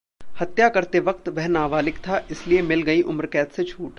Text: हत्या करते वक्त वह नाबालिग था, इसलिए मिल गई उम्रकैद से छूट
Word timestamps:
हत्या 0.21 0.67
करते 0.69 0.99
वक्त 1.01 1.29
वह 1.29 1.47
नाबालिग 1.49 1.97
था, 1.97 2.25
इसलिए 2.31 2.61
मिल 2.63 2.81
गई 2.83 3.01
उम्रकैद 3.03 3.47
से 3.49 3.63
छूट 3.63 3.89